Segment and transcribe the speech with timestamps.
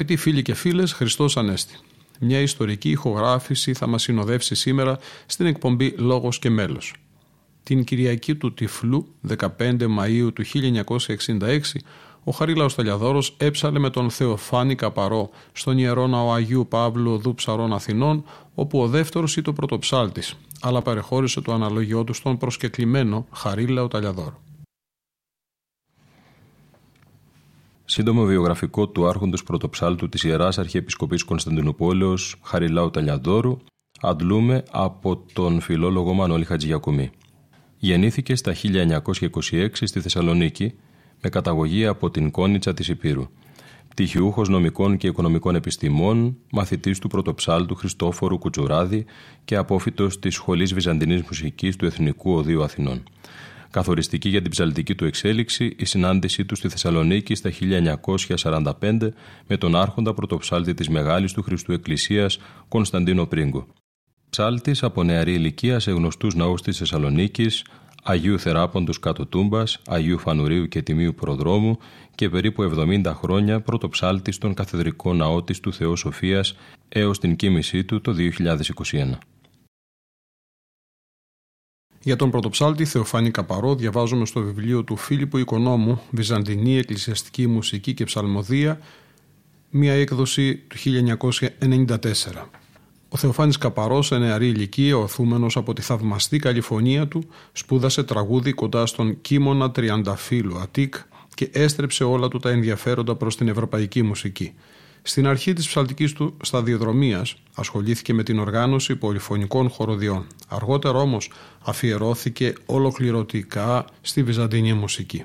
[0.00, 1.78] Αγαπητοί φίλοι και φίλες, Χριστός Ανέστη.
[2.20, 6.94] Μια ιστορική ηχογράφηση θα μας συνοδεύσει σήμερα στην εκπομπή «Λόγος και μέλος».
[7.62, 9.46] Την Κυριακή του Τυφλού, 15
[9.80, 11.80] Μαΐου του 1966,
[12.24, 17.72] ο Χαρίλαος Ταλιαδόρος έψαλε με τον Θεοφάνη Καπαρό στον Ιερό Ναό Αγίου Παύλου Οδού Ψαρών
[17.72, 23.88] Αθηνών, όπου ο δεύτερος ήταν ο πρωτοψάλτης, αλλά παρεχώρησε το αναλογιό του στον προσκεκλημένο Χαρίλαο
[23.88, 24.40] Ταλιαδόρο.
[28.00, 33.56] Σύντομο βιογραφικό του άρχοντος πρωτοψάλτου της Ιεράς Αρχιεπισκοπής Κωνσταντινούπολεως Χαριλάου Ταλιαδόρου
[34.00, 37.10] αντλούμε από τον φιλόλογο Μανώλη Χατζηγιακουμή.
[37.76, 40.74] Γεννήθηκε στα 1926 στη Θεσσαλονίκη
[41.22, 43.28] με καταγωγή από την Κόνιτσα της Υπήρου.
[43.88, 49.04] Πτυχιούχος νομικών και οικονομικών επιστημών, μαθητής του πρωτοψάλτου Χριστόφορου Κουτσουράδη
[49.44, 53.02] και απόφυτος της Σχολής Βυζαντινής Μουσικής του Εθνικού Οδείου Αθηνών.
[53.70, 57.50] Καθοριστική για την ψαλτική του εξέλιξη η συνάντησή του στη Θεσσαλονίκη στα
[58.36, 58.72] 1945
[59.46, 63.66] με τον άρχοντα πρωτοψάλτη της Μεγάλης του Χριστού Εκκλησίας Κωνσταντίνο Πρίγκο.
[64.30, 67.64] Ψάλτης από νεαρή ηλικία σε γνωστούς ναούς της Θεσσαλονίκης,
[68.02, 71.78] Αγίου Θεράποντος κάτω Τούμπας, Αγίου Φανουρίου και Τιμίου Προδρόμου
[72.14, 76.56] και περίπου 70 χρόνια πρωτοψάλτης στον καθεδρικό ναό της του Θεού Σοφίας
[76.88, 79.18] έως την κοίμησή του το 2021.
[82.02, 88.04] Για τον πρωτοψάλτη Θεοφάνη Καπαρό διαβάζουμε στο βιβλίο του Φίλιππου Οικονόμου «Βυζαντινή Εκκλησιαστική Μουσική και
[88.04, 88.80] Ψαλμοδία»
[89.70, 91.96] μία έκδοση του 1994.
[93.08, 98.86] Ο Θεοφάνης Καπαρός, σε νεαρή ηλικία, οθούμενος από τη θαυμαστή καλυφωνία του, σπούδασε τραγούδι κοντά
[98.86, 100.94] στον Κίμωνα Τριανταφύλου Αττικ
[101.34, 104.54] και έστρεψε όλα του τα ενδιαφέροντα προς την ευρωπαϊκή μουσική.
[105.02, 110.26] Στην αρχή της ψαλτικής του σταδιοδρομίας ασχολήθηκε με την οργάνωση πολυφωνικών χοροδιών.
[110.48, 111.30] Αργότερα όμως
[111.60, 115.24] αφιερώθηκε ολοκληρωτικά στη βυζαντινή μουσική.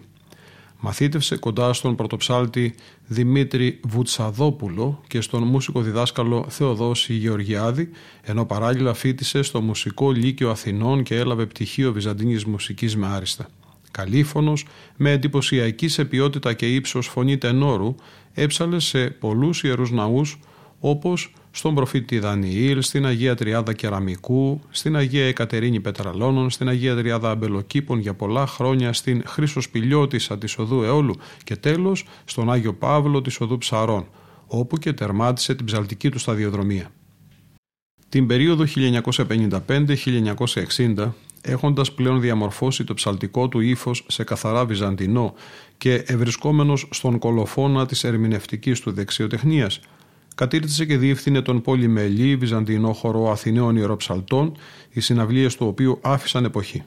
[0.79, 2.75] Μαθήτευσε κοντά στον πρωτοψάλτη
[3.07, 7.89] Δημήτρη Βουτσαδόπουλο και στον μουσικό διδάσκαλο Θεοδόση Γεωργιάδη,
[8.21, 13.47] ενώ παράλληλα φίτησε στο Μουσικό Λύκειο Αθηνών και έλαβε πτυχίο Βυζαντινής Μουσικής με άριστα.
[13.91, 14.65] Καλήφωνος,
[14.95, 17.95] με εντυπωσιακή σε ποιότητα και ύψος φωνή τενόρου,
[18.35, 20.39] έψαλε σε πολλούς ιερούς ναούς
[20.79, 27.29] όπως στον προφήτη Δανιήλ, στην Αγία Τριάδα Κεραμικού, στην Αγία Εκατερίνη Πετραλώνων, στην Αγία Τριάδα
[27.29, 33.39] Αμπελοκήπων για πολλά χρόνια, στην Χρυσοσπηλιώτησα της Οδού Εόλου και τέλος στον Άγιο Παύλο της
[33.39, 34.07] Οδού Ψαρών,
[34.47, 36.91] όπου και τερμάτισε την ψαλτική του σταδιοδρομία.
[38.09, 41.11] Την περίοδο 1955-1960,
[41.45, 45.33] έχοντας πλέον διαμορφώσει το ψαλτικό του ύφος σε καθαρά βυζαντινό
[45.77, 49.79] και ευρισκόμενος στον κολοφόνα της ερμηνευτικής του δεξιοτεχνίας,
[50.35, 54.57] κατήρτισε και διεύθυνε τον πολυμελή βυζαντινό χορό Αθηναίων Ιεροψαλτών,
[54.89, 56.83] οι συναυλίες του οποίου άφησαν εποχή.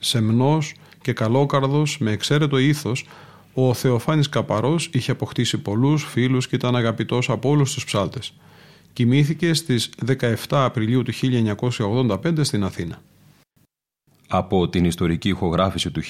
[0.00, 3.06] Σεμνός και καλόκαρδος με εξαίρετο ήθος,
[3.54, 8.34] ο Θεοφάνης Καπαρός είχε αποκτήσει πολλούς φίλους και ήταν αγαπητός από όλους τους ψάλτες.
[8.92, 13.02] Κοιμήθηκε στις 17 Απριλίου του 1985 στην Αθήνα.
[14.28, 16.02] Από την ιστορική ηχογράφηση του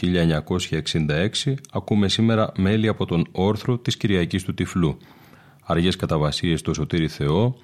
[1.45, 4.97] 1966 ακούμε σήμερα μέλη από τον όρθρο της Κυριακής του Τυφλού,
[5.65, 7.57] αργές καταβασίες στο Σωτήρι Θεό,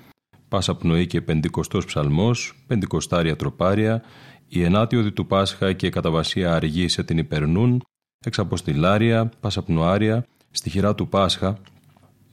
[0.49, 4.03] Πάσα Πνοή και Πεντηκοστός Ψαλμός, Πεντηκοστάρια Τροπάρια,
[4.49, 7.83] η Ενάτιοδη του Πάσχα και καταβασία αργή σε την Υπερνούν,
[8.25, 11.59] Εξαποστηλάρια, Πασαπνοάρια, Στοιχειρά του Πάσχα,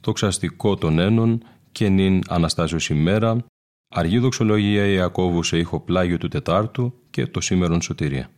[0.02, 3.46] το ξαστικό των Ένων και νυν Αναστάσεως ημέρα,
[3.90, 8.30] αργή δοξολογία Ιακώβου σε ήχο πλάγιο του Τετάρτου και το σήμερον Σωτηρία.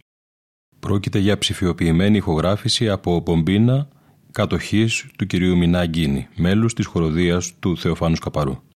[0.80, 3.88] Πρόκειται για ψηφιοποιημένη ηχογράφηση από Μπομπίνα,
[4.32, 8.69] κατοχής του κυρίου Μινά Γκίνη, μέλους της χοροδίας του Θεοφάνους Καπαρού.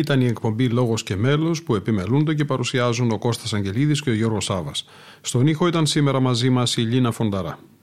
[0.00, 4.14] Ήταν η εκπομπή Λόγος και Μέλος που επιμελούνται και παρουσιάζουν ο Κώστας Αγγελίδης και ο
[4.14, 4.84] Γιώργος Σάβας.
[5.20, 7.58] Στον ήχο ήταν σήμερα μαζί μας η Λίνα Φονταρά.